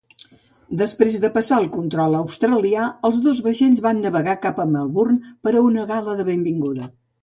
Després 0.81 1.17
de 1.25 1.29
passar 1.35 1.59
a 1.65 1.67
control 1.75 2.17
australià, 2.21 2.89
els 3.11 3.21
dos 3.29 3.45
vaixells 3.51 3.85
van 3.91 4.03
navegar 4.09 4.39
cap 4.49 4.61
a 4.61 4.69
Melbourne 4.75 5.35
per 5.47 5.59
a 5.59 5.67
una 5.71 5.89
gala 5.97 6.21
de 6.23 6.31
benvinguda. 6.37 6.95